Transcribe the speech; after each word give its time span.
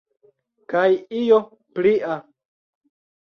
Kaj 0.71 0.85
io 1.19 1.37
plia. 1.79 2.17